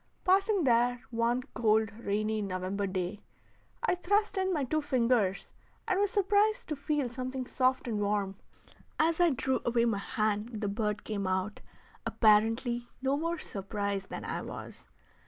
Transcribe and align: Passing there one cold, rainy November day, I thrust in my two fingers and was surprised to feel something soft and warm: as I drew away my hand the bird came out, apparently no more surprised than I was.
Passing 0.25 0.63
there 0.63 1.03
one 1.11 1.43
cold, 1.53 1.91
rainy 1.99 2.41
November 2.41 2.87
day, 2.87 3.21
I 3.83 3.93
thrust 3.93 4.35
in 4.35 4.51
my 4.51 4.63
two 4.63 4.81
fingers 4.81 5.53
and 5.87 5.99
was 5.99 6.09
surprised 6.09 6.69
to 6.69 6.75
feel 6.75 7.07
something 7.07 7.45
soft 7.45 7.87
and 7.87 7.99
warm: 7.99 8.37
as 8.99 9.19
I 9.19 9.29
drew 9.29 9.59
away 9.63 9.85
my 9.85 9.99
hand 9.99 10.59
the 10.61 10.67
bird 10.69 11.03
came 11.03 11.27
out, 11.27 11.61
apparently 12.03 12.89
no 13.03 13.15
more 13.15 13.37
surprised 13.37 14.09
than 14.09 14.25
I 14.25 14.41
was. 14.41 14.87